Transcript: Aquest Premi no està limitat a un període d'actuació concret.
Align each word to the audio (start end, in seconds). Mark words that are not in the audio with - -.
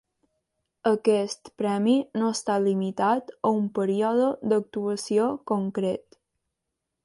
Aquest 0.91 1.51
Premi 1.63 1.93
no 2.21 2.31
està 2.37 2.57
limitat 2.65 3.31
a 3.49 3.53
un 3.61 3.69
període 3.77 4.33
d'actuació 4.55 5.31
concret. 5.55 6.23